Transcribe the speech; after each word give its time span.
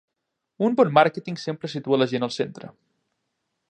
Un 0.67 0.77
bon 0.79 0.89
màrqueting 0.99 1.39
sempre 1.43 1.71
situa 1.75 2.03
la 2.03 2.11
gent 2.15 2.29
al 2.31 2.37
centre. 2.41 2.75